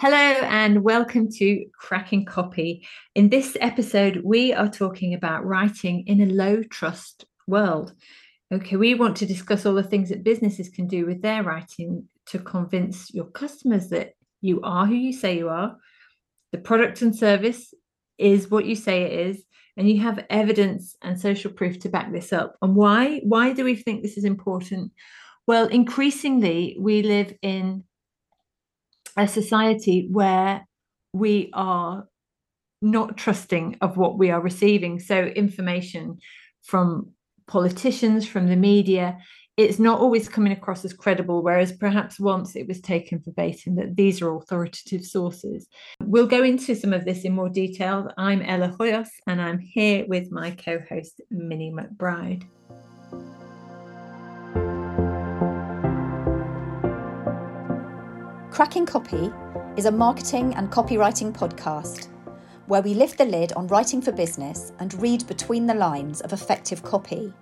[0.00, 2.86] Hello and welcome to Cracking Copy.
[3.16, 7.94] In this episode, we are talking about writing in a low trust world.
[8.54, 12.06] Okay, we want to discuss all the things that businesses can do with their writing
[12.26, 15.76] to convince your customers that you are who you say you are,
[16.52, 17.74] the product and service
[18.18, 19.42] is what you say it is,
[19.76, 22.54] and you have evidence and social proof to back this up.
[22.62, 23.18] And why?
[23.24, 24.92] Why do we think this is important?
[25.48, 27.82] Well, increasingly, we live in
[29.18, 30.66] a society where
[31.12, 32.06] we are
[32.80, 35.00] not trusting of what we are receiving.
[35.00, 36.18] So, information
[36.62, 37.10] from
[37.46, 39.18] politicians, from the media,
[39.56, 43.96] it's not always coming across as credible, whereas perhaps once it was taken verbatim that
[43.96, 45.66] these are authoritative sources.
[46.00, 48.12] We'll go into some of this in more detail.
[48.16, 52.44] I'm Ella Hoyos, and I'm here with my co host, Minnie McBride.
[58.58, 59.30] Cracking Copy
[59.76, 62.08] is a marketing and copywriting podcast
[62.66, 66.32] where we lift the lid on writing for business and read between the lines of
[66.32, 67.32] effective copy.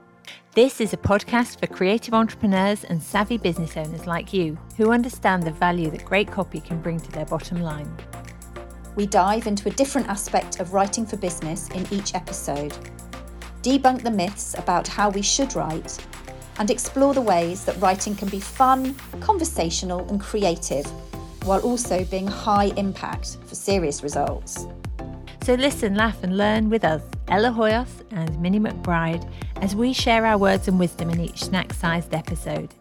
[0.52, 5.42] This is a podcast for creative entrepreneurs and savvy business owners like you who understand
[5.42, 7.96] the value that great copy can bring to their bottom line.
[8.94, 12.76] We dive into a different aspect of writing for business in each episode,
[13.62, 15.96] debunk the myths about how we should write,
[16.58, 20.86] and explore the ways that writing can be fun, conversational, and creative
[21.44, 24.66] while also being high impact for serious results.
[25.42, 29.30] So listen, laugh, and learn with us, Ella Hoyos and Minnie McBride,
[29.62, 32.74] as we share our words and wisdom in each snack sized episode.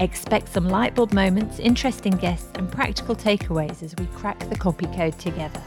[0.00, 5.16] Expect some lightbulb moments, interesting guests, and practical takeaways as we crack the copy code
[5.18, 5.62] together.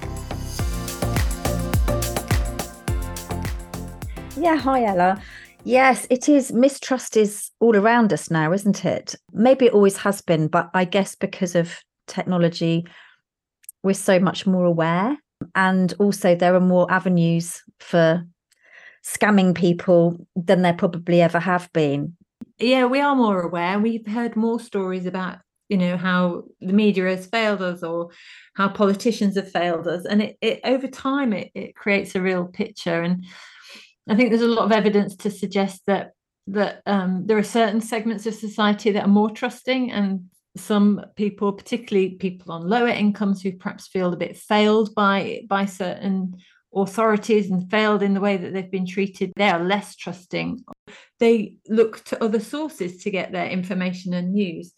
[4.37, 5.21] Yeah, hi, Ella.
[5.65, 6.53] Yes, it is.
[6.53, 9.15] Mistrust is all around us now, isn't it?
[9.33, 12.85] Maybe it always has been, but I guess because of technology,
[13.83, 15.17] we're so much more aware.
[15.55, 18.23] And also, there are more avenues for
[19.03, 22.15] scamming people than there probably ever have been.
[22.59, 23.79] Yeah, we are more aware.
[23.79, 28.09] We've heard more stories about, you know, how the media has failed us or
[28.55, 30.05] how politicians have failed us.
[30.05, 33.01] And it, it over time, it, it creates a real picture.
[33.01, 33.25] And
[34.07, 36.11] I think there's a lot of evidence to suggest that
[36.47, 40.25] that um, there are certain segments of society that are more trusting and
[40.57, 45.65] some people, particularly people on lower incomes who perhaps feel a bit failed by by
[45.65, 46.35] certain
[46.73, 50.63] authorities and failed in the way that they've been treated, they are less trusting.
[51.19, 54.73] They look to other sources to get their information and news.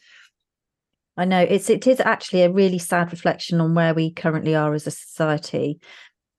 [1.20, 4.74] I know it's it is actually a really sad reflection on where we currently are
[4.74, 5.80] as a society.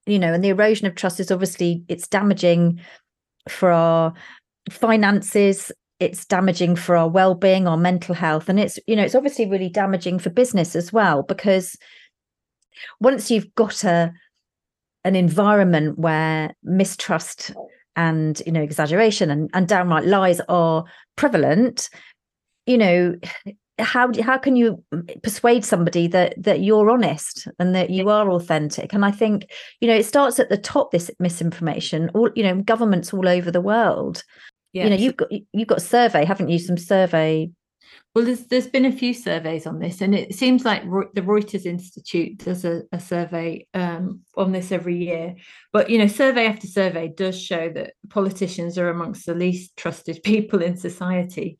[0.08, 2.80] You know, and the erosion of trust is obviously it's damaging
[3.48, 4.14] for our
[4.70, 9.48] finances it's damaging for our well-being our mental health and it's you know it's obviously
[9.48, 11.76] really damaging for business as well because
[13.00, 14.12] once you've got a
[15.04, 17.52] an environment where mistrust
[17.96, 20.84] and you know exaggeration and, and downright lies are
[21.16, 21.90] prevalent
[22.66, 23.14] you know
[23.78, 24.82] how how can you
[25.22, 28.92] persuade somebody that that you're honest and that you are authentic?
[28.92, 29.50] And i think
[29.80, 33.50] you know it starts at the top this misinformation all you know governments all over
[33.50, 34.22] the world.
[34.72, 34.84] Yes.
[34.84, 36.58] you know you've got you've got survey haven't you?
[36.58, 37.50] Some survey.
[38.14, 40.82] Well there's there's been a few surveys on this and it seems like
[41.14, 45.36] the reuters institute does a, a survey um, on this every year.
[45.72, 50.20] But you know survey after survey does show that politicians are amongst the least trusted
[50.24, 51.58] people in society.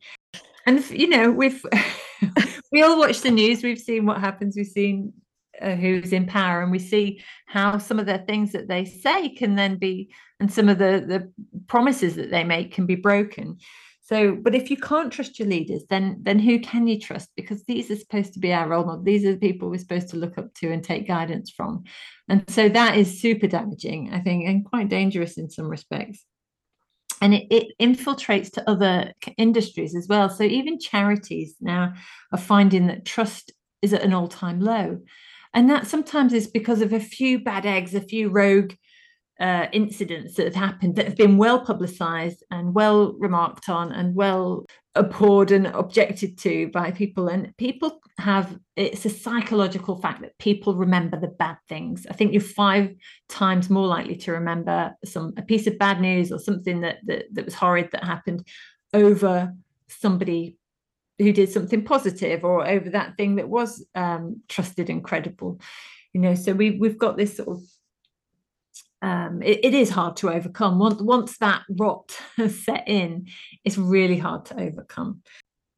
[0.65, 1.63] And you know we've
[2.71, 5.13] we all watch the news we've seen what happens we've seen
[5.61, 9.29] uh, who's in power and we see how some of the things that they say
[9.29, 10.09] can then be
[10.39, 11.31] and some of the the
[11.67, 13.57] promises that they make can be broken.
[14.01, 17.29] So but if you can't trust your leaders then then who can you trust?
[17.35, 19.05] Because these are supposed to be our role models.
[19.05, 21.83] These are the people we're supposed to look up to and take guidance from.
[22.29, 26.25] And so that is super damaging i think and quite dangerous in some respects
[27.21, 30.29] and it, it infiltrates to other industries as well.
[30.29, 31.93] So even charities now
[32.31, 34.99] are finding that trust is at an all-time low.
[35.53, 38.73] And that sometimes is because of a few bad eggs, a few rogue
[39.39, 44.13] uh, incidents that have happened that have been well publicized and well remarked on and
[44.13, 44.65] well
[44.95, 47.27] abhorred and objected to by people.
[47.27, 52.05] And people have it's a psychological fact that people remember the bad things.
[52.09, 52.95] I think you're five
[53.27, 57.25] times more likely to remember some a piece of bad news or something that that,
[57.33, 58.45] that was horrid that happened
[58.93, 59.53] over
[59.87, 60.57] somebody
[61.17, 65.59] who did something positive or over that thing that was um, trusted and credible
[66.13, 67.61] you know so we we've got this sort of
[69.01, 70.79] um, it, it is hard to overcome.
[70.79, 73.27] Once once that rot has set in
[73.63, 75.21] it's really hard to overcome.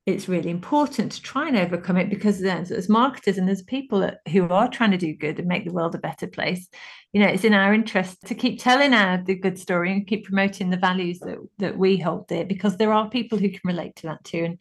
[0.08, 4.10] It's really important to try and overcome it because as, as marketers and as people
[4.32, 6.68] who are trying to do good and make the world a better place
[7.14, 10.26] you know it's in our interest to keep telling our the good story and keep
[10.26, 13.96] promoting the values that that we hold dear because there are people who can relate
[13.96, 14.44] to that too.
[14.44, 14.58] And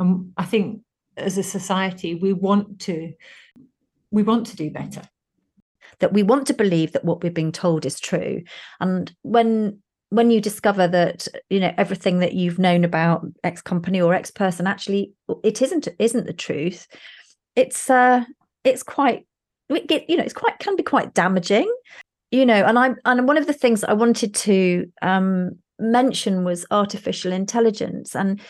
[0.00, 0.82] and i think
[1.16, 3.12] as a society we want to
[4.10, 5.02] we want to do better
[6.00, 8.42] that we want to believe that what we're being told is true.
[8.80, 9.80] And when
[10.10, 14.30] when you discover that you know everything that you've known about x company or x
[14.30, 15.12] person actually
[15.44, 16.86] it isn't isn't the truth.
[17.54, 18.24] It's uh
[18.64, 19.26] it's quite
[19.70, 21.72] it, you know it's quite can be quite damaging
[22.30, 26.66] you know and i'm and one of the things i wanted to um mention was
[26.70, 28.40] artificial intelligence and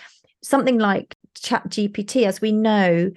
[0.42, 3.10] something like chat gpt as we know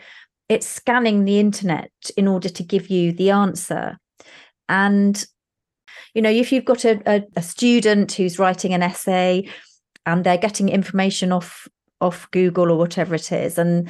[0.49, 3.97] it's scanning the internet in order to give you the answer
[4.73, 5.25] and
[6.15, 9.47] you know if you've got a, a, a student who's writing an essay
[10.05, 11.67] and they're getting information off
[12.01, 13.89] off google or whatever it is and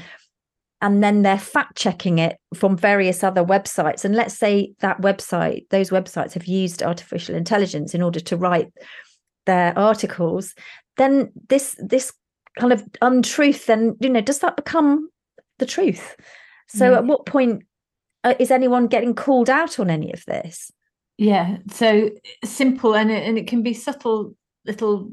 [0.81, 5.67] and then they're fact checking it from various other websites and let's say that website
[5.69, 8.67] those websites have used artificial intelligence in order to write
[9.45, 10.53] their articles
[10.97, 12.11] then this this
[12.59, 15.09] kind of untruth then you know does that become
[15.59, 16.15] the truth
[16.67, 16.97] so mm.
[16.97, 17.63] at what point
[18.23, 20.71] uh, is anyone getting called out on any of this?
[21.17, 22.09] Yeah so
[22.43, 24.35] simple and it, and it can be subtle
[24.65, 25.11] little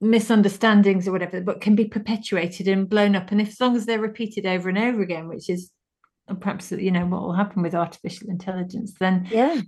[0.00, 3.30] misunderstandings or whatever but can be perpetuated and blown up.
[3.30, 5.70] And if as long as they're repeated over and over again which is
[6.40, 9.60] perhaps you know what will happen with artificial intelligence then yeah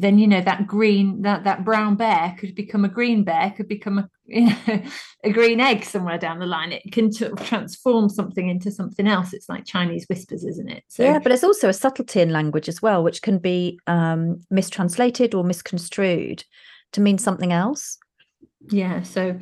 [0.00, 3.68] then you know that green that that brown bear could become a green bear could
[3.68, 4.82] become a you know,
[5.24, 6.70] a green egg somewhere down the line.
[6.70, 9.32] It can t- transform something into something else.
[9.32, 10.84] It's like chinese whispers isn't it?
[10.88, 14.40] So yeah but it's also a subtlety in language as well which can be um,
[14.50, 16.44] mistranslated or misconstrued
[16.92, 17.98] to mean something else.
[18.70, 19.38] Yeah so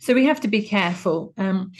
[0.00, 1.32] so we have to be careful.
[1.38, 1.72] Um,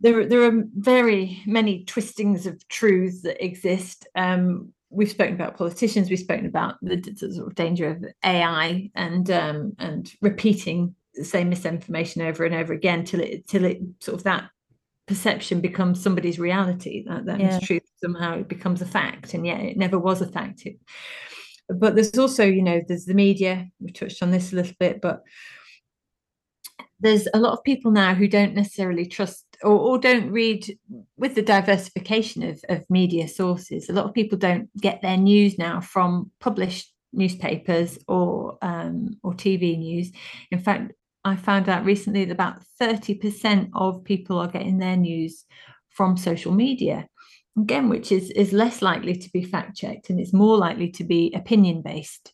[0.00, 4.06] there, there are very many twistings of truths that exist.
[4.14, 8.90] Um, we've spoken about politicians, we've spoken about the, the sort of danger of AI
[8.94, 13.80] and um, and repeating the same misinformation over and over again till it till it
[14.00, 14.50] sort of that
[15.06, 17.04] perception becomes somebody's reality.
[17.06, 17.58] That that yeah.
[17.60, 20.66] truth somehow it becomes a fact, and yet it never was a fact.
[20.66, 20.78] It,
[21.68, 23.68] but there's also, you know, there's the media.
[23.78, 25.22] We've touched on this a little bit, but
[27.00, 30.78] there's a lot of people now who don't necessarily trust or, or don't read
[31.16, 35.58] with the diversification of, of media sources a lot of people don't get their news
[35.58, 40.12] now from published newspapers or um, or tv news.
[40.50, 40.92] In fact
[41.24, 45.44] i found out recently that about 30% of people are getting their news
[45.88, 47.08] from social media
[47.58, 51.04] again which is is less likely to be fact checked and it's more likely to
[51.04, 52.32] be opinion based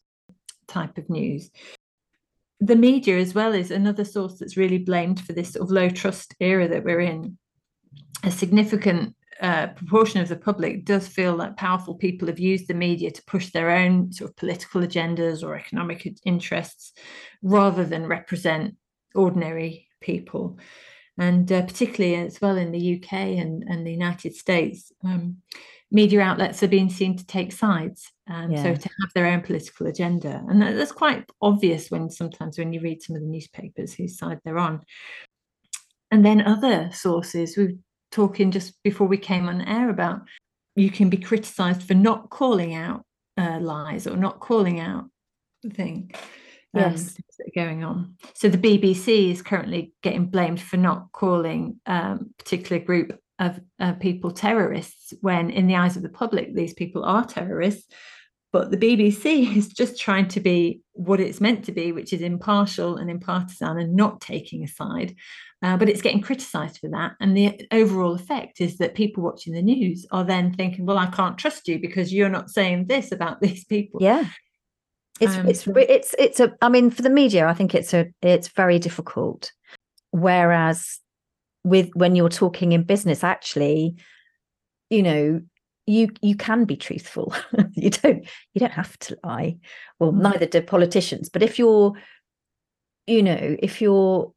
[0.67, 1.50] type of news
[2.61, 5.89] the media as well is another source that's really blamed for this sort of low
[5.89, 7.37] trust era that we're in.
[8.23, 12.75] A significant uh, proportion of the public does feel that powerful people have used the
[12.75, 16.93] media to push their own sort of political agendas or economic interests
[17.43, 18.77] rather than represent
[19.15, 20.59] ordinary people.
[21.19, 25.37] And uh, particularly as well in the UK and, and the United States, um,
[25.90, 28.62] media outlets are being seen to take sides um, yeah.
[28.62, 30.43] so to have their own political agenda.
[30.49, 34.40] And that's quite obvious when sometimes when you read some of the newspapers whose side
[34.44, 34.81] they're on.
[36.11, 37.72] And then other sources we were
[38.11, 40.22] talking just before we came on air about
[40.76, 43.05] you can be criticized for not calling out
[43.38, 45.05] uh, lies or not calling out
[45.62, 46.11] the thing
[46.75, 47.14] yes.
[47.14, 48.16] that are going on.
[48.35, 53.95] So the bbc is currently getting blamed for not calling um, particular group of uh,
[53.95, 57.93] people terrorists when in the eyes of the public these people are terrorists.
[58.52, 62.21] But the bbc is just trying to be what it's meant to be which is
[62.21, 65.14] impartial and impartisan and not taking a side.
[65.62, 67.12] Uh, but it's getting criticized for that.
[67.21, 71.07] And the overall effect is that people watching the news are then thinking well i
[71.07, 74.00] can't trust you because you're not saying this about these people.
[74.02, 74.28] Yeah
[75.21, 78.06] it's um, it's it's it's a i mean for the media i think it's a
[78.23, 79.52] it's very difficult.
[80.11, 81.00] Whereas
[81.64, 83.97] with when you're talking in business actually
[84.90, 85.40] you know
[85.87, 87.35] you you can be truthful.
[87.76, 89.56] You don't you don't have to lie.
[89.99, 90.23] Well mm.
[90.23, 91.28] neither do politicians.
[91.28, 91.92] But if you're
[93.06, 94.33] you know if you're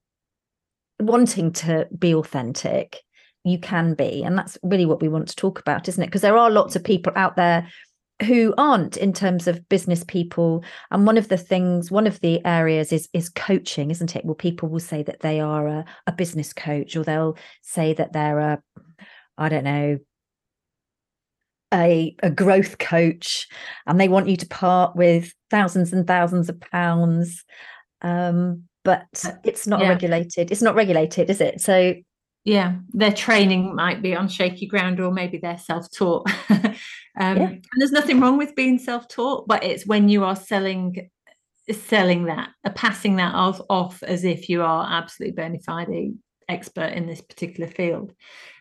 [0.99, 3.01] wanting to be authentic
[3.47, 4.23] you can be.
[4.23, 6.07] And that's really what we want to talk about isn't it?
[6.07, 7.67] Because there are lots of people out there
[8.23, 10.63] who aren't in terms of business people.
[10.91, 14.25] And one of the things one of the areas is is coaching isn't it?
[14.25, 18.13] Well people will say that they are a, a business coach or they'll say that
[18.13, 18.61] they're a
[19.37, 19.99] i don't know
[21.73, 23.47] a, a growth coach
[23.85, 27.43] and they want you to part with thousands and thousands of pounds.
[28.01, 29.05] Um, but
[29.43, 29.89] it's not yeah.
[29.89, 31.59] regulated it's not regulated is it?
[31.59, 31.95] So
[32.45, 36.29] yeah their training might be on shaky ground or maybe they're self-taught
[37.19, 37.47] um, yeah.
[37.47, 41.09] and there's nothing wrong with being self-taught but it's when you are selling
[41.71, 46.13] selling that uh, passing that off, off as if you are absolutely bona fide
[46.49, 48.13] expert in this particular field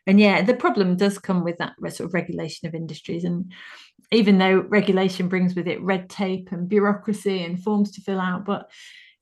[0.07, 3.53] and yeah the problem does come with that sort of regulation of industries and
[4.13, 8.45] even though regulation brings with it red tape and bureaucracy and forms to fill out
[8.45, 8.69] but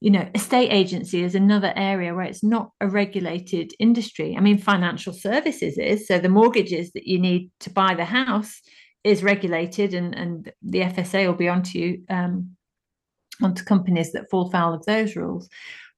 [0.00, 4.58] you know estate agency is another area where it's not a regulated industry i mean
[4.58, 8.60] financial services is so the mortgages that you need to buy the house
[9.04, 12.56] is regulated and and the fsa will be onto you um,
[13.42, 15.48] onto companies that fall foul of those rules.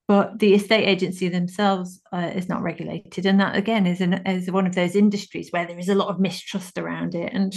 [0.07, 3.25] But the estate agency themselves uh, is not regulated.
[3.25, 6.07] And that again is, an, is one of those industries where there is a lot
[6.07, 7.53] of mistrust around it and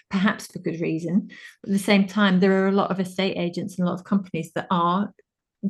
[0.10, 1.30] perhaps for good reason.
[1.62, 3.98] But at the same time there are a lot of estate agents and a lot
[3.98, 5.14] of companies that are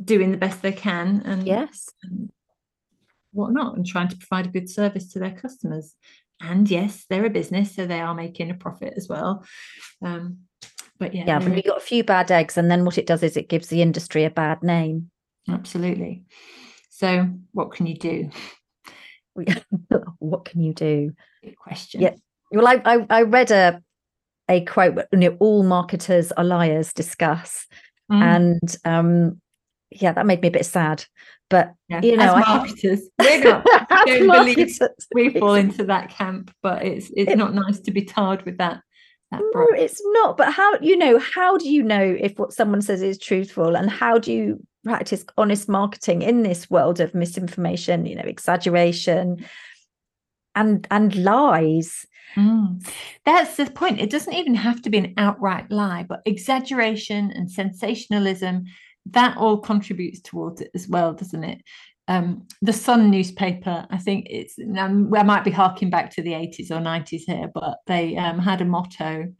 [0.03, 1.89] doing the best they can and yes.
[2.03, 2.31] and
[3.31, 5.95] whatnot and trying to provide a good service to their customers
[6.41, 9.45] and yes they're a business so they are making a profit as well.
[10.01, 10.39] Um,
[10.97, 13.23] but yeah yeah but you got a few bad eggs and then what it does
[13.23, 15.11] is it gives the industry a bad name.
[15.49, 16.23] Absolutely.
[16.89, 18.29] So what can you do?
[20.19, 21.11] What can you do?
[21.43, 22.01] Good question.
[22.01, 22.15] Yeah.
[22.51, 23.81] Well i i, I read a
[24.49, 27.67] a quote you know all marketers are liars discuss.
[28.11, 28.21] Mm.
[28.21, 29.41] and um
[30.01, 31.05] yeah, that made me a bit sad.
[31.49, 32.01] But yeah.
[32.01, 33.65] you know, as marketers, we're not.
[34.05, 34.79] don't marketers,
[35.11, 38.43] believe we fall into that camp, but it's it's it, not nice to be tarred
[38.43, 38.81] with that.
[39.31, 40.37] that no, it's not.
[40.37, 41.19] But how you know?
[41.19, 45.25] How do you know if what someone says is truthful, and how do you practice
[45.37, 48.05] honest marketing in this world of misinformation?
[48.05, 49.45] You know, exaggeration
[50.55, 52.07] and and lies.
[52.35, 52.85] Mm.
[53.23, 54.01] That's the point.
[54.01, 58.65] It doesn't even have to be an outright lie, but exaggeration and sensationalism
[59.11, 61.61] that all contributes towards it as well, doesn't it?
[62.07, 66.33] Um, the Sun newspaper, I think it's, um, I might be harking back to the
[66.33, 69.33] 80s or 90s here, but they um, had a motto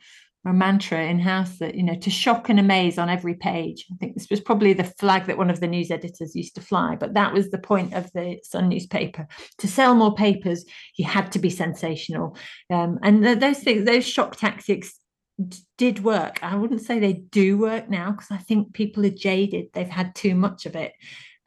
[0.43, 3.85] or a mantra in house that, you know, to shock and amaze on every page.
[3.91, 6.61] I think this was probably the flag that one of the news editors used to
[6.61, 9.27] fly, but that was the point of the Sun newspaper.
[9.59, 10.65] To sell more papers,
[10.97, 12.35] you had to be sensational.
[12.71, 14.99] Um, and those things, those shock tactics
[15.77, 16.39] did work.
[16.43, 19.67] I wouldn't say they do work now because I think people are jaded.
[19.73, 20.93] They've had too much of it.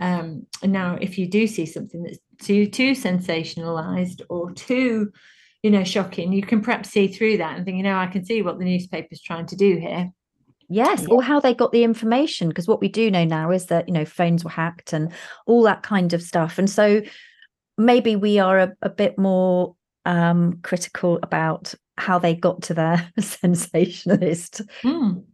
[0.00, 5.10] Um, and now, if you do see something that's too too sensationalized or too,
[5.62, 8.24] you know, shocking, you can perhaps see through that and think, you know, I can
[8.24, 10.10] see what the newspaper's trying to do here.
[10.68, 11.08] Yes, yeah.
[11.14, 12.48] or how they got the information.
[12.48, 15.12] Because what we do know now is that you know phones were hacked and
[15.46, 16.58] all that kind of stuff.
[16.58, 17.02] And so
[17.76, 23.10] maybe we are a, a bit more um, critical about how they got to their
[23.18, 25.24] sensationalist mm.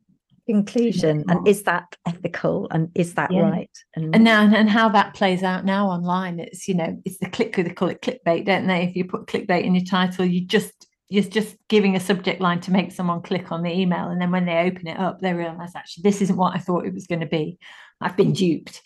[0.46, 3.42] conclusion and is that ethical and is that yeah.
[3.42, 3.70] right?
[3.94, 7.28] And, and now and how that plays out now online it's you know it's the
[7.28, 8.84] click they call it clickbait don't they?
[8.84, 10.72] If you put clickbait in your title you just
[11.10, 14.32] you're just giving a subject line to make someone click on the email and then
[14.32, 17.06] when they open it up they realize actually this isn't what i thought it was
[17.06, 17.58] going to be.
[18.00, 18.82] I've been duped.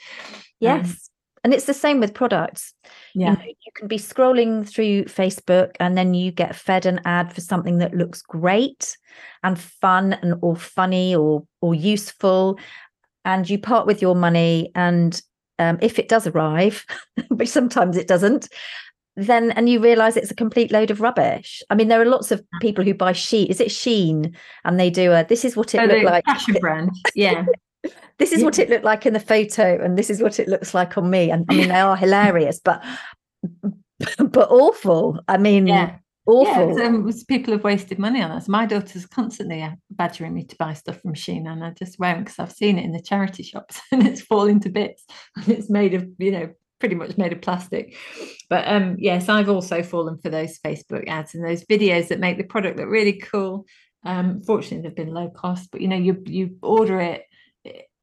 [0.61, 0.87] Yes.
[0.87, 0.97] Um,
[1.45, 2.75] and it's the same with products.
[3.15, 3.31] Yeah.
[3.31, 7.33] you, know, you, can be scrolling through facebook and then you get fed an ad
[7.33, 8.97] for something that looks great
[9.43, 12.59] and fun and or funny or or useful
[13.25, 15.23] and you part with your money and
[15.59, 16.85] um, if it does arrive
[17.29, 18.49] which sometimes it doesn't
[19.17, 21.61] then and you realize it's a complete load of rubbish.
[21.71, 24.37] I mean there are lots of people who buy sheet is it sheen?
[24.65, 26.25] And they do a this is what it oh, looked like.
[26.25, 26.91] fashion brand.
[27.15, 27.45] Yeah
[28.19, 28.45] this is yeah.
[28.45, 31.11] what it looked like in the photo and this is what it looks like on
[31.11, 31.31] me.
[31.31, 32.83] And i mean they are hilarious but
[34.19, 35.21] but awful.
[35.29, 35.97] I mean yeah.
[36.27, 36.79] awful.
[36.79, 38.49] yeah, um, people have wasted money on us.
[38.49, 42.21] My daughter's constantly uh, badgering me to buy stuff from Shein and i just won't
[42.21, 45.05] because i've seen it in the charity shops and it's falling to bits.
[45.37, 47.97] And it's made of you know pretty much made of plastic.
[48.51, 52.39] But um yes i've also fallen for those facebook ads and those videos that make
[52.39, 53.67] the product look really cool.
[54.05, 57.23] Um fortunately they've been low cost but you know you you order it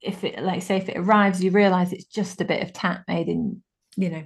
[0.06, 3.04] if it like say if it arrives you realize it's just a bit of tat
[3.08, 3.62] made in
[3.98, 4.24] you know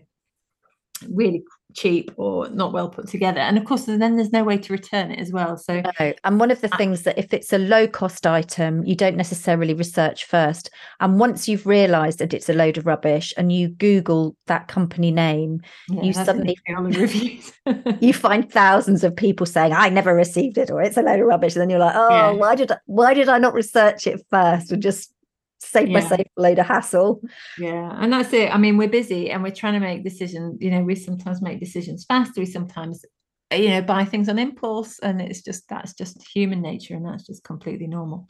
[1.09, 1.43] really
[1.75, 5.12] cheap or not well put together and of course then there's no way to return
[5.12, 6.13] it as well so no.
[6.24, 9.75] and one of the things that if it's a low cost item you don't necessarily
[9.75, 14.36] research first and once you've realized that it's a load of rubbish and you google
[14.48, 16.57] that company name yeah, you suddenly
[18.01, 21.27] you find thousands of people saying i never received it or it's a load of
[21.27, 22.31] rubbish and then you're like oh yeah.
[22.31, 25.13] why did I, why did i not research it first and just
[25.60, 26.00] save yeah.
[26.00, 27.22] myself a load of hassle.
[27.58, 28.54] Yeah, and that's it.
[28.54, 30.58] I mean, we're busy and we're trying to make decisions.
[30.60, 32.42] You know, we sometimes make decisions faster.
[32.42, 33.06] We sometimes,
[33.54, 37.28] you know, buy things on impulse, and it's just that's just human nature, and that's
[37.28, 38.30] just completely normal.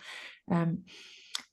[0.52, 0.84] Um,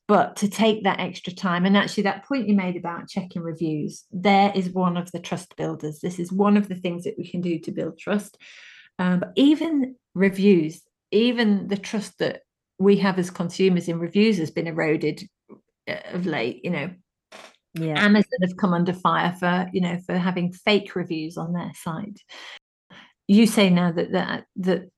[0.08, 4.04] but to take that extra time and actually that point you made about checking reviews
[4.12, 7.26] there is one of the trust builders this is one of the things that we
[7.26, 8.38] can do to build trust
[8.98, 12.42] um, but even reviews even the trust that
[12.78, 15.28] we have as consumers in reviews has been eroded
[15.86, 16.90] of late you know
[17.74, 18.02] yeah.
[18.02, 22.20] amazon have come under fire for you know for having fake reviews on their site
[23.28, 24.88] you say now that that that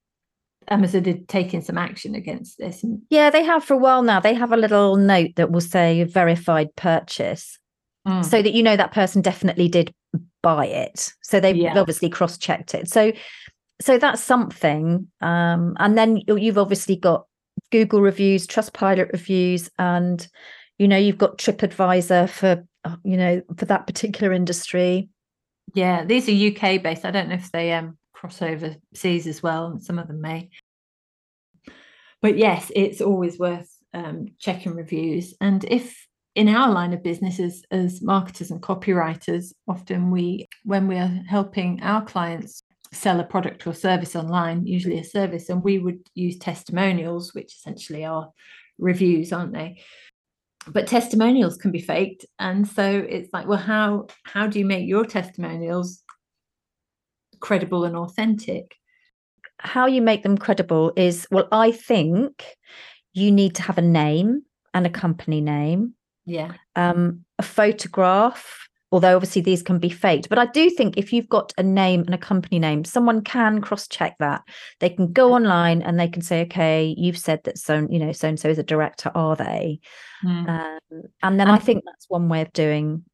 [0.71, 2.85] Amazon had taken some action against this.
[3.11, 4.21] Yeah, they have for a while now.
[4.21, 7.59] They have a little note that will say verified purchase.
[8.07, 8.25] Mm.
[8.25, 9.93] So that you know that person definitely did
[10.43, 11.13] buy it.
[11.23, 11.79] So they've yeah.
[11.79, 12.89] obviously cross-checked it.
[12.89, 13.13] So
[13.81, 15.09] so that's something.
[15.21, 17.27] Um, and then you've obviously got
[17.71, 20.27] Google reviews, Trustpilot reviews, and
[20.79, 25.09] you know you've got TripAdvisor for uh, you know for that particular industry.
[25.75, 27.05] Yeah, these are UK based.
[27.05, 30.51] I don't know if they um cross overseas as well, some of them may.
[32.21, 35.35] But yes, it's always worth um, checking reviews.
[35.41, 40.89] And if in our line of business as, as marketers and copywriters, often we, when
[40.89, 45.63] we are helping our clients sell a product or service online, usually a service, and
[45.63, 48.31] we would use testimonials, which essentially are
[48.79, 49.81] reviews, aren't they?
[50.73, 52.27] But testimonials can be faked.
[52.39, 56.03] And so it's like, well, how how do you make your testimonials
[57.41, 58.75] credible and authentic.
[59.59, 62.57] How you make them credible is well, I think
[63.13, 64.43] you need to have a name
[64.75, 65.95] and a company name.
[66.27, 66.55] Yeah.
[66.77, 70.29] Um, a photograph, although obviously these can be faked.
[70.29, 73.61] But I do think if you've got a name and a company name, someone can
[73.61, 74.43] cross-check that.
[74.81, 78.13] They can go online and they can say, okay, you've said that so, you know,
[78.13, 79.81] so and so is a director, are they?
[80.25, 80.49] Mm.
[80.49, 83.05] Um, and then I think that's one way of doing,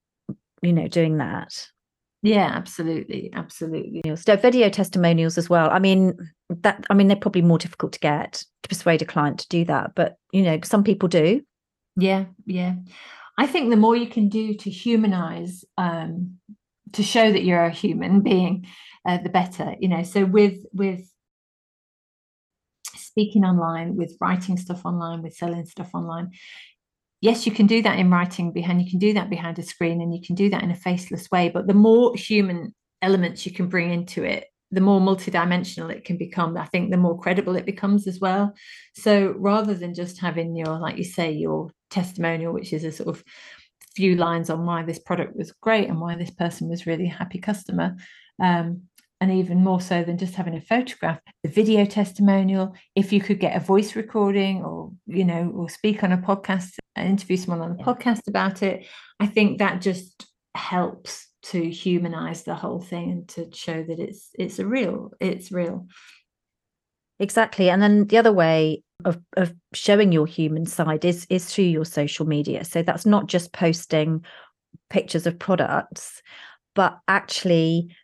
[0.63, 1.69] you know, doing that.
[2.23, 4.03] Yeah, absolutely, absolutely.
[4.17, 5.69] So video testimonials as well.
[5.71, 6.15] I mean,
[6.49, 9.67] that I mean they're probably more difficult to get to persuade a client to do
[9.67, 11.43] that, but you know, some people do.
[11.97, 12.77] Yeah, yeah.
[13.37, 16.39] I think the more you can do to humanize, um,
[16.93, 18.67] to show that you're a human being,
[19.07, 19.75] uh, the better.
[19.81, 21.11] You know, so with with
[22.95, 26.31] speaking online, with writing stuff online, with selling stuff online,
[27.21, 30.01] yes, you can do that in writing behind, you can do that behind a screen
[30.01, 31.49] and you can do that in a faceless way.
[31.49, 36.17] But the more human elements you can bring into it, the more multidimensional it can
[36.17, 36.57] become.
[36.57, 38.53] I think the more credible it becomes as well.
[38.95, 43.09] So rather than just having your, like you say, your testimonial, which is a sort
[43.09, 43.25] of
[43.95, 47.15] few lines on why this product was great and why this person was really a
[47.15, 47.97] happy customer,
[48.43, 48.83] um,
[49.21, 53.39] and even more so than just having a photograph the video testimonial if you could
[53.39, 57.63] get a voice recording or you know or speak on a podcast and interview someone
[57.63, 57.85] on a yeah.
[57.85, 58.85] podcast about it
[59.21, 64.31] i think that just helps to humanize the whole thing and to show that it's
[64.39, 65.87] it's a real it's real.
[67.21, 67.71] Exactly.
[67.71, 71.85] And then the other way of, of showing your human side is is through your
[71.85, 72.65] social media.
[72.65, 74.25] So that's not just posting
[74.91, 76.23] pictures of products
[76.75, 77.95] but actually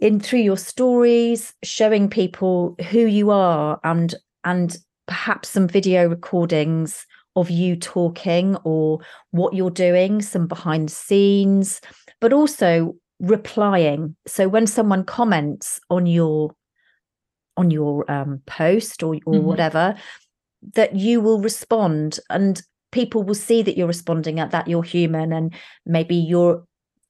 [0.00, 4.76] in through your stories showing people who you are and and
[5.06, 8.98] perhaps some video recordings of you talking or
[9.30, 11.80] what you're doing some behind the scenes
[12.20, 14.16] but also replying.
[14.26, 16.54] So when someone comments on your
[17.60, 19.44] on your um, post or or mm-hmm.
[19.44, 19.94] whatever
[20.74, 25.32] that you will respond and people will see that you're responding at that you're human
[25.32, 25.54] and
[25.86, 26.64] maybe you're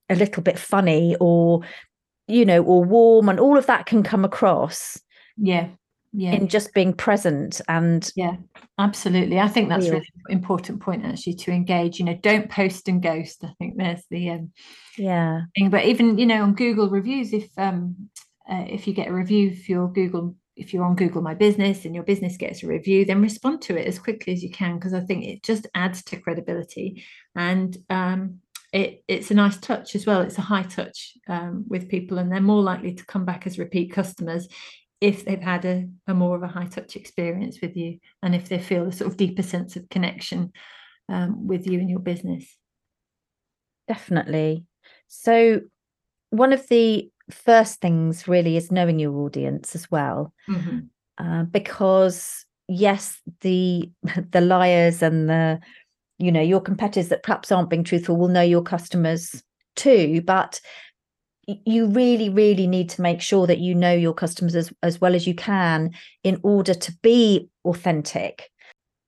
[0.09, 1.63] a little bit funny or
[2.31, 4.99] you know, or warm, and all of that can come across.
[5.37, 5.69] Yeah.
[6.13, 6.33] Yeah.
[6.33, 8.35] In just being present and yeah,
[8.81, 9.39] absolutely.
[9.39, 12.01] I think that's really important point actually to engage.
[12.01, 13.45] You know, don't post and ghost.
[13.45, 14.51] I think there's the um
[14.99, 15.71] yeah thing.
[15.71, 18.11] But even you know on Google reviews, if um
[18.51, 21.87] uh, if you get a review for your Google if you're on Google My Business
[21.87, 24.75] and your business gets a review, then respond to it as quickly as you can
[24.75, 27.03] because I think it just adds to credibility.
[27.35, 30.20] And um, it, it's a nice touch as well.
[30.20, 33.59] It's a high touch um, with people, and they're more likely to come back as
[33.59, 34.49] repeat customers
[35.01, 38.51] if they've had a, a, more of a high touch experience with you, and if
[38.51, 40.53] they feel a sort of deeper sense of connection
[41.09, 42.55] um, with you and your business.
[43.88, 44.66] Definitely.
[45.09, 45.62] So,
[46.29, 50.81] one of the first things really is knowing your audience as well, mm-hmm.
[51.19, 53.90] uh, because yes, the
[54.31, 55.61] the liars and the
[56.21, 59.43] you know your competitors that perhaps aren't being truthful will know your customers
[59.75, 60.61] too but
[61.47, 65.14] you really really need to make sure that you know your customers as, as well
[65.14, 65.90] as you can
[66.23, 68.51] in order to be authentic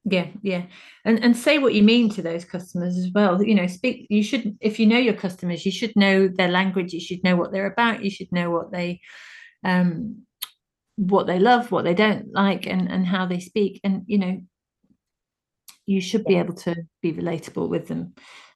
[0.04, 0.64] yeah yeah.
[1.04, 3.42] And and say what you mean to those customers as well.
[3.42, 6.92] You know speak you should if you know your customers you should know their language
[6.92, 9.00] you should know what they're about you should know what they
[9.64, 10.22] um
[10.96, 13.80] what they love what they don't like and and how they speak.
[13.84, 14.40] And you know
[15.86, 18.14] you should be able to be relatable with them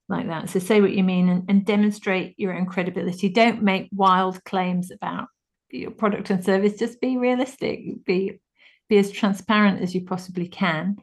[0.08, 0.48] like that.
[0.48, 3.28] So say what you mean and, and demonstrate your own credibility.
[3.28, 5.26] Don't make wild claims about
[5.70, 6.78] your product and service.
[6.78, 8.04] Just be realistic.
[8.04, 8.40] Be
[8.88, 10.96] be as transparent as you possibly can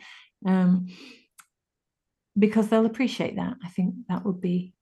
[0.46, 0.88] um,
[2.38, 4.74] because they'll appreciate that i think that would be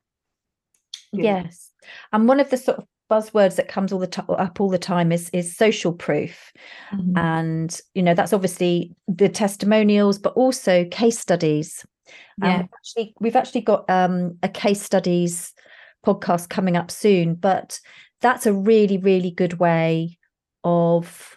[1.13, 1.23] good.
[1.23, 1.71] yes
[2.11, 4.79] and one of the sort of buzzwords that comes all the time up all the
[4.79, 6.53] time is is social proof
[6.93, 7.17] mm-hmm.
[7.17, 11.85] and you know that's obviously the testimonials but also case studies
[12.41, 12.55] yeah.
[12.55, 15.53] Um, actually we've actually got um, a case studies
[16.05, 17.81] podcast coming up soon but
[18.21, 20.17] that's a really really good way
[20.63, 21.35] of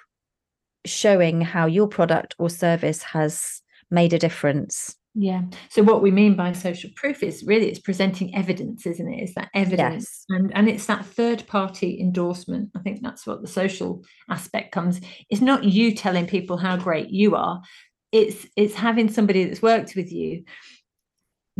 [0.87, 3.63] showing how your product or service has
[3.95, 5.43] made a difference yeah.
[5.71, 9.23] So what we mean by social proof is really it's presenting evidence, isn't it?
[9.23, 10.05] It's that evidence.
[10.05, 10.25] Yes.
[10.29, 12.71] And and it's that third party endorsement.
[12.77, 15.01] I think that's what the social aspect comes.
[15.31, 17.63] It's not you telling people how great you are.
[18.11, 20.45] It's it's having somebody that's worked with you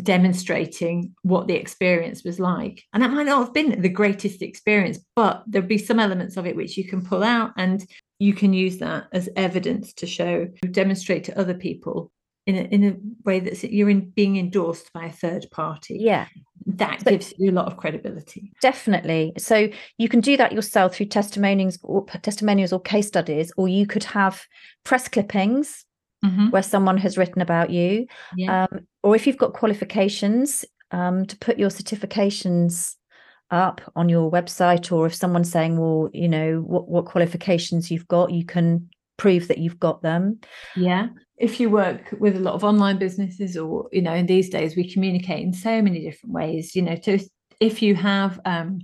[0.03, 2.83] demonstrating what the experience was like.
[2.93, 6.47] And that might not have been the greatest experience, but there'll be some elements of
[6.47, 7.87] it which you can pull out and
[8.19, 12.11] you can use that as evidence to show, demonstrate to other people
[12.47, 15.97] in a, in a way that you're in being endorsed by a third party.
[16.01, 16.27] Yeah.
[16.67, 18.53] That so, gives you a lot of credibility.
[18.61, 19.33] Definitely.
[19.39, 23.87] So you can do that yourself through testimonials or testimonials or case studies, or you
[23.87, 24.47] could have
[24.85, 25.85] press clippings
[26.25, 26.51] mm-hmm.
[26.51, 28.07] where someone has written about you.
[28.37, 28.65] Yeah.
[28.65, 32.95] Um, or if you've got qualifications, um, to put your certifications
[33.51, 38.09] up on your website, or if someone's saying, well, you know, what, what qualifications you've
[38.09, 40.41] got, you can prove that you've got them.
[40.77, 44.49] Yeah if you work with a lot of online businesses or you know in these
[44.49, 47.19] days we communicate in so many different ways you know to
[47.61, 48.79] if you have um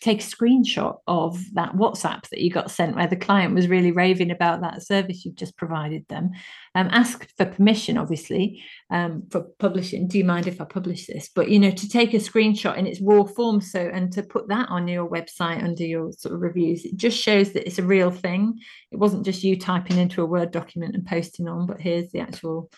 [0.00, 3.92] take a screenshot of that WhatsApp that you got sent where the client was really
[3.92, 6.30] raving about that service you've just provided them.
[6.74, 10.08] Um, ask for permission, obviously, um, for publishing.
[10.08, 11.30] Do you mind if I publish this?
[11.34, 14.48] But you know, to take a screenshot in its raw form, so and to put
[14.48, 17.82] that on your website under your sort of reviews, it just shows that it's a
[17.82, 18.58] real thing.
[18.92, 22.20] It wasn't just you typing into a Word document and posting on, but here's the
[22.20, 22.70] actual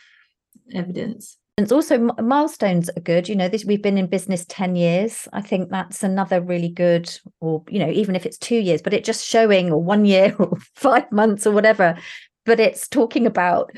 [0.72, 1.37] evidence.
[1.58, 3.28] It's also milestones are good.
[3.28, 5.26] You know, this we've been in business 10 years.
[5.32, 8.94] I think that's another really good, or, you know, even if it's two years, but
[8.94, 11.98] it just showing or one year or five months or whatever.
[12.46, 13.72] But it's talking about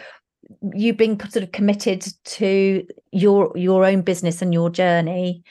[0.74, 5.42] you being sort of committed to your your own business and your journey.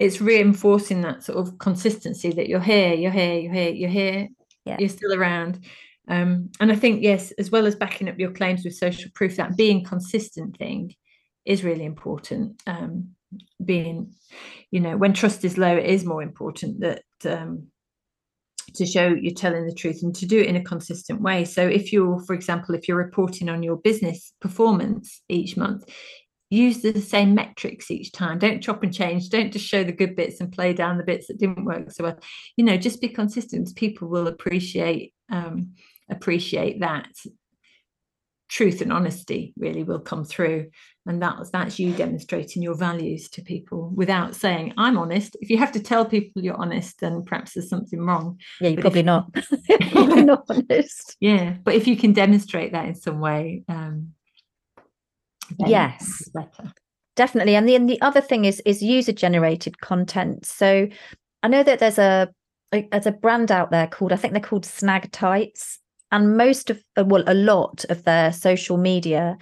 [0.00, 4.28] It's reinforcing that sort of consistency that you're here, you're here, you're here, you're here,
[4.64, 4.78] yeah.
[4.80, 5.64] you're still around.
[6.08, 9.36] Um, and I think, yes, as well as backing up your claims with social proof,
[9.36, 10.92] that being consistent thing
[11.44, 12.62] is really important.
[12.66, 13.14] Um,
[13.64, 14.14] being,
[14.70, 17.68] you know, when trust is low, it is more important that um,
[18.74, 21.44] to show you're telling the truth and to do it in a consistent way.
[21.44, 25.84] So, if you're, for example, if you're reporting on your business performance each month,
[26.50, 28.38] use the same metrics each time.
[28.38, 29.28] Don't chop and change.
[29.28, 32.04] Don't just show the good bits and play down the bits that didn't work so
[32.04, 32.18] well.
[32.56, 33.74] You know, just be consistent.
[33.74, 35.74] People will appreciate um,
[36.10, 37.08] appreciate that
[38.54, 40.70] truth and honesty really will come through.
[41.06, 45.36] And that's that's you demonstrating your values to people without saying i'm honest.
[45.40, 48.38] If you have to tell people you're honest then perhaps there's something wrong.
[48.60, 49.28] Yeah you're probably not.
[49.90, 51.16] Probably not honest.
[51.20, 54.12] Yeah but if you can demonstrate that in some way um
[55.58, 56.28] yes.
[56.32, 56.72] better.
[57.16, 57.54] Definitely.
[57.54, 60.46] And the, and the other thing is is user generated content.
[60.46, 60.88] So
[61.42, 62.30] i know that there's a,
[62.72, 65.78] a there's a brand out there called i think they're called snag tights
[66.14, 69.36] and most of well a lot of their social media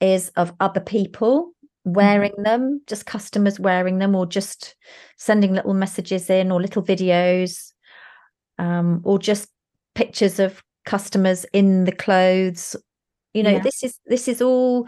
[0.00, 1.52] is of other people
[1.84, 2.42] wearing mm-hmm.
[2.42, 4.76] them, just customers wearing them, or just
[5.16, 7.72] sending little messages in, or little videos,
[8.58, 9.48] um, or just
[9.94, 12.76] pictures of customers in the clothes.
[13.32, 13.62] You know, yeah.
[13.62, 14.86] this is this is all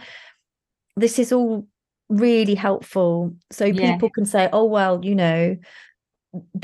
[0.97, 1.67] this is all
[2.11, 3.35] really helpful.
[3.51, 3.93] So yeah.
[3.93, 5.57] people can say, "Oh well, you know."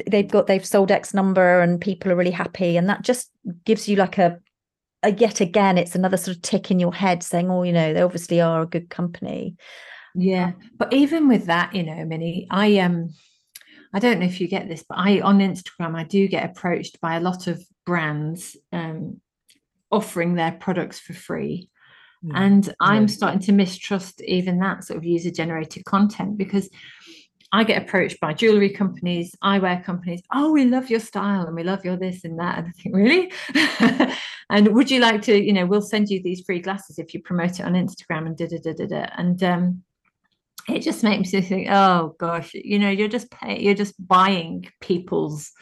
[0.07, 3.33] they've got they've sold x number and people are really happy and that just
[3.65, 4.37] gives you like a uh,
[5.05, 8.03] yet again, it's another sort of tick in your head saying, oh, you know, they
[8.03, 9.57] obviously are a good company.
[10.15, 10.53] Yeah.
[10.79, 13.11] But even with that, you know, Minnie, I um
[13.95, 17.01] I don't know if you get this, but I on Instagram I do get approached
[17.01, 19.21] by a lot of brands um
[19.91, 21.71] offering their products for free.
[22.25, 22.33] Mm.
[22.35, 26.69] And I'm starting to mistrust even that sort of user generated content because
[27.53, 30.23] I get approached by jewelry companies, eyewear companies.
[30.33, 32.59] Oh, we love your style and we love your this and that.
[32.59, 33.33] And I think, really?
[34.51, 37.23] and would you like to, you know, we'll send you these free glasses if you
[37.23, 39.07] promote it on Instagram and da da da da da.
[39.17, 39.83] And um,
[40.69, 44.67] it just makes me think, oh gosh, you know, you're just pay, you're just buying
[44.81, 45.53] people's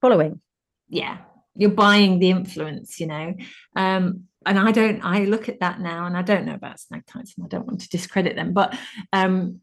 [0.00, 0.40] following.
[0.88, 1.18] Yeah,
[1.56, 3.34] you're buying the influence, you know.
[3.74, 7.02] Um, and I don't, I look at that now and I don't know about Snag
[7.14, 8.78] and I don't want to discredit them, but
[9.12, 9.60] um,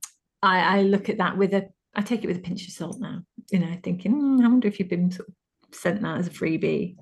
[0.48, 3.00] I, I look at that with a, I take it with a pinch of salt
[3.00, 5.36] now, you know, thinking, mm, I wonder if you've been sort of
[5.72, 6.96] sent that as a freebie.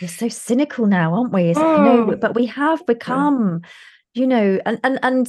[0.00, 1.54] We're so cynical now, aren't we?
[1.54, 2.06] Oh.
[2.06, 3.60] No, but we have become,
[4.14, 4.20] yeah.
[4.20, 5.28] you know, and, and, and,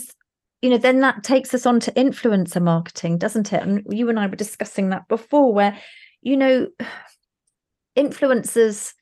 [0.62, 3.64] you know, then that takes us on to influencer marketing, doesn't it?
[3.64, 5.78] And you and I were discussing that before, where,
[6.22, 6.68] you know,
[7.98, 8.94] influencers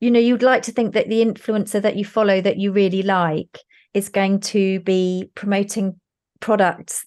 [0.00, 3.02] you know you'd like to think that the influencer that you follow that you really
[3.02, 3.58] like
[3.92, 5.99] is going to be promoting
[6.40, 7.04] products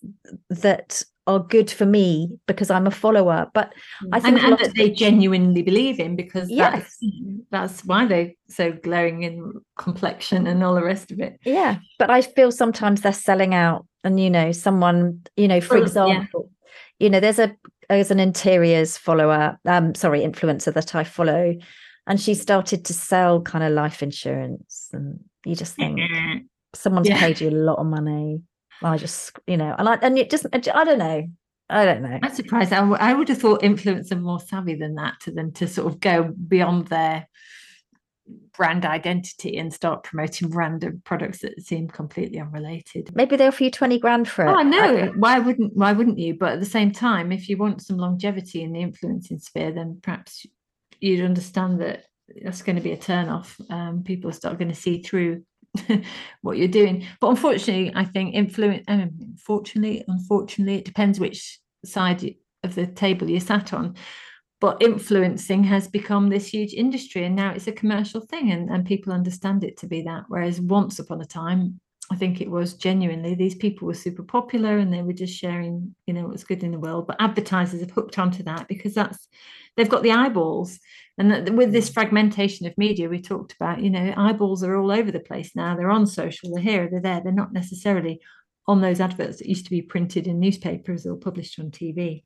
[0.49, 3.49] that are good for me because I'm a follower.
[3.53, 3.73] But
[4.11, 6.97] I think and, and that they genuinely believe in because yes.
[6.99, 7.13] that's,
[7.49, 11.39] that's why they're so glowing in complexion and all the rest of it.
[11.45, 11.77] Yeah.
[11.97, 13.85] But I feel sometimes they're selling out.
[14.05, 16.49] And you know, someone, you know, for well, example,
[16.99, 17.05] yeah.
[17.05, 17.55] you know, there's a
[17.89, 21.55] there's an interiors follower, um, sorry, influencer that I follow
[22.07, 25.99] and she started to sell kind of life insurance and you just think
[26.73, 27.19] someone's yeah.
[27.19, 28.41] paid you a lot of money
[28.81, 31.27] i just you know and I, and it just i don't know
[31.69, 34.95] i don't know i'm surprised I, w- I would have thought influencers more savvy than
[34.95, 37.27] that to them to sort of go beyond their
[38.55, 43.09] brand identity and start promoting random products that seem completely unrelated.
[43.15, 44.49] Maybe they offer you 20 grand for it.
[44.49, 45.11] Oh, I know.
[45.17, 46.35] Why wouldn't why wouldn't you?
[46.35, 49.99] But at the same time, if you want some longevity in the influencing sphere, then
[50.01, 50.45] perhaps
[50.99, 52.05] you'd understand that
[52.41, 53.59] that's going to be a turn off.
[53.69, 55.43] Um, people start going to see through
[56.41, 57.05] what you're doing.
[57.19, 58.83] But unfortunately, I think influence.
[58.87, 63.95] Um, unfortunately, unfortunately, it depends which side of the table you sat on.
[64.61, 68.85] But influencing has become this huge industry, and now it's a commercial thing, and, and
[68.85, 70.23] people understand it to be that.
[70.29, 74.77] Whereas once upon a time, I think it was genuinely these people were super popular
[74.77, 77.07] and they were just sharing, you know, what's good in the world.
[77.07, 79.27] But advertisers have hooked onto that because that's
[79.77, 80.79] they've got the eyeballs.
[81.17, 81.93] And with this mm.
[81.93, 85.75] fragmentation of media we talked about, you know, eyeballs are all over the place now.
[85.75, 87.21] They're on social, they're here, they're there.
[87.23, 88.19] They're not necessarily
[88.67, 92.23] on those adverts that used to be printed in newspapers or published on TV.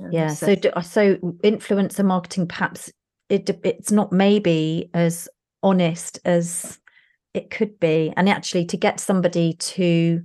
[0.00, 0.28] Um, yeah.
[0.28, 2.92] So, so, so influencer marketing, perhaps
[3.28, 5.28] it it's not maybe as
[5.62, 6.78] honest as
[7.34, 10.22] it could be, and actually to get somebody to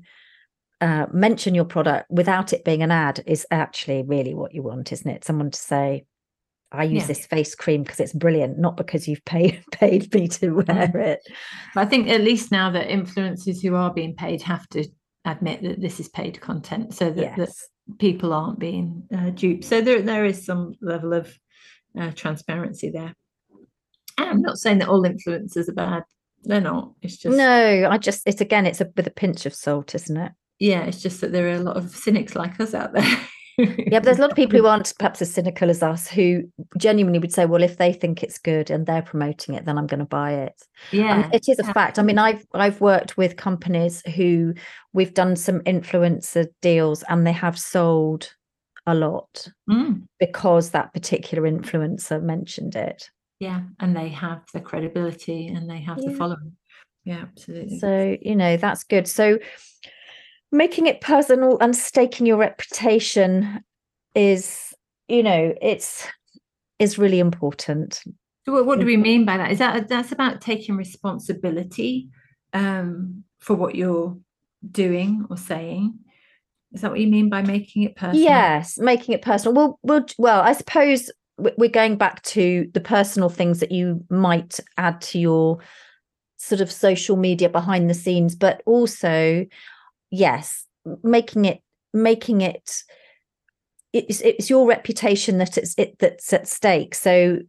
[0.82, 4.92] uh, mention your product without it being an ad is actually really what you want,
[4.92, 5.24] isn't it?
[5.24, 6.06] Someone to say,
[6.72, 7.08] I use yeah.
[7.08, 11.22] this face cream because it's brilliant, not because you've paid paid me to wear it.
[11.74, 14.86] But I think at least now that influencers who are being paid have to
[15.26, 17.38] admit that this is paid content, so that, yes.
[17.38, 19.64] that people aren't being uh, duped.
[19.64, 21.34] So there there is some level of
[21.98, 23.14] uh, transparency there.
[24.18, 26.04] I'm not saying that all influencers are bad.
[26.44, 26.94] They're not.
[27.02, 27.90] It's just no.
[27.90, 30.32] I just it's again it's a with a pinch of salt, isn't it?
[30.60, 33.20] Yeah, it's just that there are a lot of cynics like us out there.
[33.58, 36.44] yeah, but there's a lot of people who aren't perhaps as cynical as us who
[36.78, 39.88] genuinely would say, well, if they think it's good and they're promoting it, then I'm
[39.88, 40.62] going to buy it.
[40.92, 42.00] Yeah, it is a fact.
[42.00, 44.54] I mean, I've I've worked with companies who
[44.94, 48.34] we've done some influencer deals and they have sold
[48.86, 50.02] a lot mm.
[50.20, 53.10] because that particular influencer mentioned it.
[53.40, 56.10] Yeah, and they have the credibility and they have yeah.
[56.10, 56.54] the following.
[57.04, 57.80] Yeah, absolutely.
[57.80, 59.08] So you know that's good.
[59.08, 59.40] So
[60.52, 63.64] making it personal and staking your reputation
[64.16, 64.74] is
[65.08, 66.08] you know it's
[66.80, 68.04] is really important
[68.46, 72.08] so what, do we mean by that is that that's about taking responsibility
[72.54, 74.18] um, for what you're
[74.72, 75.98] doing or saying
[76.72, 80.06] is that what you mean by making it personal yes making it personal well well
[80.18, 85.20] well i suppose we're going back to the personal things that you might add to
[85.20, 85.60] your
[86.38, 89.46] sort of social media behind the scenes but also
[90.12, 90.66] yes
[91.04, 91.62] making it
[91.94, 92.84] making it
[93.94, 96.94] it's it's your reputation that it's it that's at stake.
[96.94, 97.40] So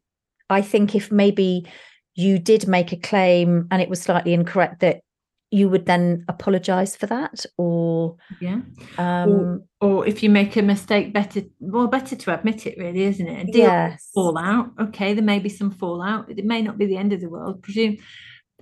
[0.51, 1.66] i think if maybe
[2.14, 5.01] you did make a claim and it was slightly incorrect that
[5.50, 8.61] you would then apologize for that or yeah.
[8.98, 13.04] Um or, or, if you make a mistake better well better to admit it really
[13.04, 13.40] isn't it?
[13.40, 14.11] And yes.
[14.14, 14.70] fallout.
[14.78, 16.30] Okay there may be some fallout.
[16.30, 17.62] It may not be the end of the world.
[17.62, 17.96] Presume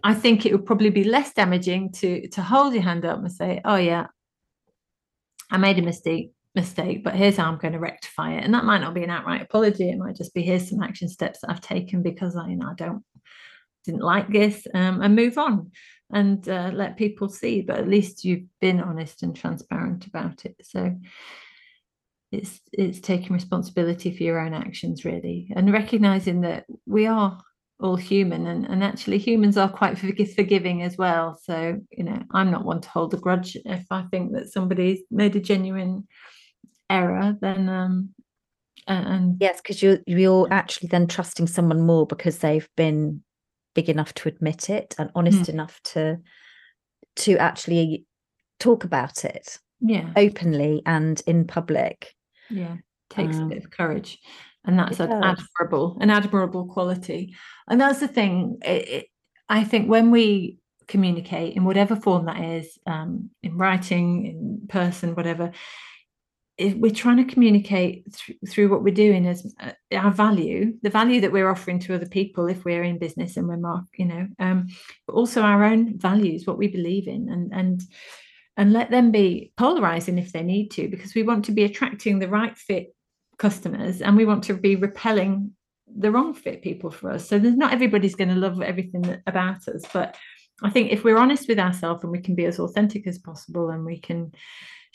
[0.05, 3.33] I think it would probably be less damaging to to hold your hand up and
[3.33, 4.07] say, "Oh yeah,
[5.51, 8.65] I made a mistake, mistake, but here's how I'm going to rectify it." And that
[8.65, 9.91] might not be an outright apology.
[9.91, 12.69] It might just be, "Here's some action steps that I've taken because I, you know,
[12.69, 13.03] I don't
[13.85, 15.73] didn't like this," um, and move on
[16.13, 17.63] and uh, let people see.
[17.63, 20.57] But at least you've been honest and transparent about it.
[20.63, 20.97] So
[22.33, 27.41] it's it's taking responsibility for your own actions really and recognizing that we are
[27.79, 32.51] all human and, and actually humans are quite forgiving as well so you know i'm
[32.51, 36.07] not one to hold a grudge if i think that somebody's made a genuine
[36.91, 38.09] error then um
[38.89, 43.23] and yes because you you're actually then trusting someone more because they've been
[43.77, 45.51] big enough to admit it and honest mm.
[45.51, 46.19] enough to
[47.15, 48.05] to actually
[48.59, 50.11] talk about it yeah.
[50.17, 52.13] openly and in public.
[52.51, 52.79] Yeah
[53.11, 54.19] takes um, a bit of courage.
[54.65, 57.37] And that's an admirable an admirable quality.
[57.69, 59.07] And that's the thing it, it,
[59.49, 60.59] i think when we
[60.89, 65.53] communicate in whatever form that is um, in writing in person whatever
[66.59, 71.21] we're trying to communicate th- through what we're doing as uh, our value the value
[71.21, 74.27] that we're offering to other people if we're in business and we're mark you know
[74.39, 74.67] um,
[75.07, 77.83] but also our own values what we believe in and and
[78.57, 82.19] and let them be polarizing if they need to because we want to be attracting
[82.19, 82.95] the right fit
[83.39, 85.53] customers and we want to be repelling
[85.99, 87.29] the wrong fit people for us.
[87.29, 90.17] So there's not everybody's going to love everything that, about us but
[90.63, 93.71] i think if we're honest with ourselves and we can be as authentic as possible
[93.71, 94.33] and we can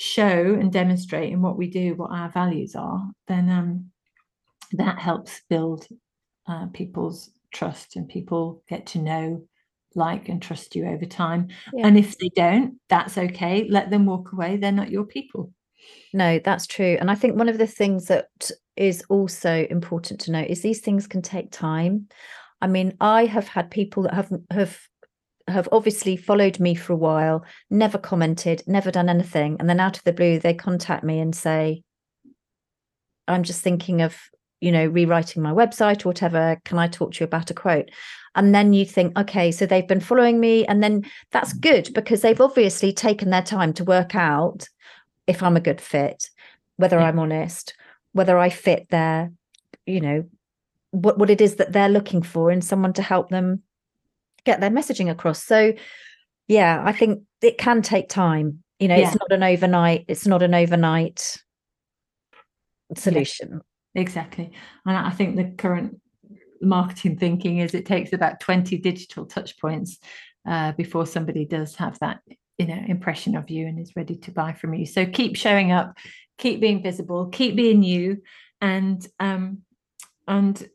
[0.02, 3.92] show and demonstrate in what we do what our values are then um,
[4.74, 5.86] that helps build
[6.48, 9.42] uh, people's trust and people get to know
[9.94, 11.86] like and trust you over time yeah.
[11.86, 15.52] and if they don't that's okay let them walk away they're not your people
[16.14, 16.98] no, that's true.
[17.00, 18.28] And I think one of the things that
[18.76, 22.08] is also important to note is these things can take time.
[22.62, 24.80] I mean, I have had people that have have
[25.48, 29.98] have obviously followed me for a while, never commented, never done anything, and then out
[29.98, 31.84] of the blue they contact me and say,
[33.28, 34.18] "I'm just thinking of,
[34.60, 36.60] you know, rewriting my website or whatever.
[36.66, 37.90] Can I talk to you about a quote?"
[38.36, 42.22] And then you think, okay, so they've been following me, and then that's good because
[42.22, 44.70] they've obviously taken their time to work out
[45.28, 46.30] if I'm a good fit,
[46.78, 47.06] whether yeah.
[47.06, 47.74] I'm honest,
[48.14, 49.32] whether I fit their,
[49.86, 50.24] you know,
[50.92, 53.64] what, what it is that they're looking for in someone to help them
[54.46, 55.44] get their messaging across.
[55.44, 55.74] So
[56.48, 58.64] yeah, I think it can take time.
[58.80, 59.08] You know, yeah.
[59.08, 61.38] it's not an overnight, it's not an overnight
[62.96, 63.62] solution.
[63.94, 64.52] Yeah, exactly.
[64.86, 66.02] And I think the current
[66.62, 69.98] marketing thinking is it takes about 20 digital touch points
[70.48, 72.22] uh, before somebody does have that
[72.58, 75.72] you know impression of you and is ready to buy from you so keep showing
[75.72, 75.98] up
[76.38, 78.22] keep being visible keep being you
[78.60, 79.60] and um
[80.28, 80.70] and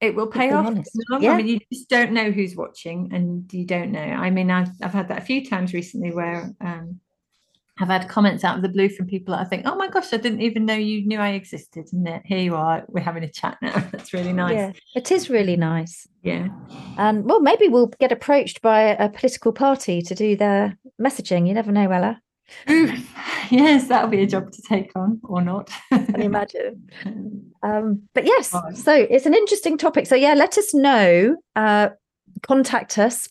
[0.00, 0.72] it will pay off
[1.20, 1.32] yeah.
[1.32, 4.70] I mean, you just don't know who's watching and you don't know i mean I've,
[4.82, 7.00] I've had that a few times recently where um
[7.78, 10.12] have had comments out of the blue from people that I think, oh my gosh,
[10.12, 11.86] I didn't even know you knew I existed.
[11.92, 13.72] And here you are, we're having a chat now.
[13.92, 14.54] That's really nice.
[14.54, 16.08] Yeah, it is really nice.
[16.24, 16.48] Yeah.
[16.98, 21.46] And well, maybe we'll get approached by a political party to do their messaging.
[21.46, 22.20] You never know, Ella.
[23.50, 25.70] yes, that'll be a job to take on or not.
[25.90, 26.90] Can you imagine?
[27.60, 30.06] Um, but yes, so it's an interesting topic.
[30.06, 31.38] So yeah, let us know.
[31.56, 31.88] Uh,
[32.42, 33.28] contact us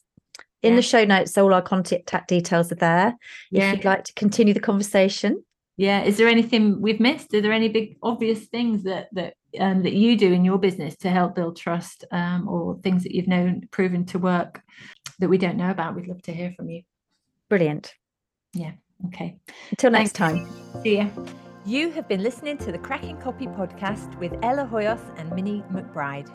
[0.64, 0.76] in yeah.
[0.76, 3.16] the show notes all our contact details are there
[3.52, 3.70] yeah.
[3.70, 5.44] if you'd like to continue the conversation
[5.78, 9.84] yeah is there anything we've missed are there any big obvious things that that um,
[9.84, 13.28] that you do in your business to help build trust um, or things that you've
[13.28, 14.62] known proven to work
[15.20, 16.82] that we don't know about we'd love to hear from you
[17.50, 17.94] brilliant
[18.54, 18.72] yeah
[19.06, 19.36] okay
[19.72, 20.48] until next time
[20.84, 21.08] see ya
[21.66, 26.30] you have been listening to the cracking copy podcast with ella hoyos and minnie mcbride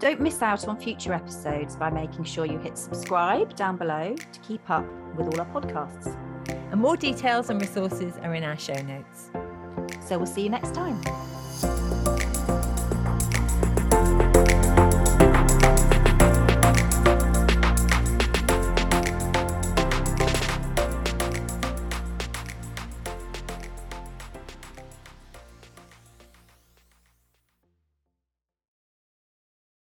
[0.00, 4.40] don't miss out on future episodes by making sure you hit subscribe down below to
[4.40, 6.16] keep up with all our podcasts.
[6.72, 9.30] And more details and resources are in our show notes.
[10.06, 11.00] So we'll see you next time.